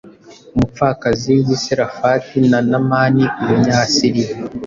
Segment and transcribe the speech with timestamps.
[0.55, 4.31] Umupfakazi w’i Serafati na Namani Umunyasiriya